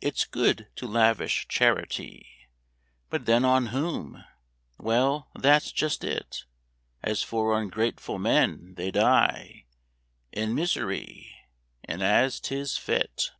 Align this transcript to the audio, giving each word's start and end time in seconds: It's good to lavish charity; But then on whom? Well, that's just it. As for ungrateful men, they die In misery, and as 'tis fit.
It's 0.00 0.24
good 0.24 0.68
to 0.76 0.86
lavish 0.86 1.46
charity; 1.46 2.48
But 3.10 3.26
then 3.26 3.44
on 3.44 3.66
whom? 3.66 4.24
Well, 4.78 5.28
that's 5.34 5.70
just 5.70 6.02
it. 6.02 6.46
As 7.02 7.22
for 7.22 7.60
ungrateful 7.60 8.18
men, 8.18 8.72
they 8.78 8.90
die 8.90 9.66
In 10.32 10.54
misery, 10.54 11.36
and 11.84 12.02
as 12.02 12.40
'tis 12.40 12.78
fit. 12.78 13.32